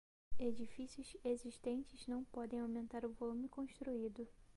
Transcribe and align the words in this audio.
Edifícios 0.39 1.15
existentes 1.23 2.07
não 2.07 2.23
podem 2.23 2.59
aumentar 2.59 3.05
o 3.05 3.11
volume 3.13 3.47
construído. 3.47 4.27